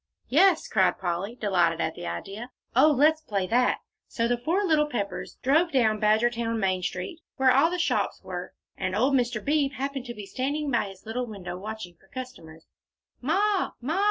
"Yes," 0.29 0.67
cried 0.67 0.97
Polly, 0.97 1.35
delighted 1.35 1.79
at 1.79 1.93
the 1.93 2.07
idea. 2.07 2.49
"Oh, 2.75 2.89
let's 2.89 3.21
play 3.21 3.45
that!" 3.45 3.77
So 4.07 4.27
the 4.27 4.35
four 4.39 4.63
little 4.63 4.87
Peppers 4.87 5.37
drove 5.43 5.71
down 5.71 5.99
Badgertown 6.01 6.57
main 6.57 6.81
street, 6.81 7.19
where 7.35 7.51
all 7.51 7.69
the 7.69 7.77
shops 7.77 8.19
were, 8.23 8.55
and 8.75 8.95
old 8.95 9.13
Mr. 9.13 9.45
Beebe 9.45 9.75
happened 9.75 10.05
to 10.05 10.15
be 10.15 10.25
standing 10.25 10.71
by 10.71 10.85
his 10.85 11.05
little 11.05 11.27
window 11.27 11.55
watching 11.55 11.97
for 11.97 12.07
customers. 12.07 12.65
"Ma 13.21 13.73
Ma!" 13.79 13.99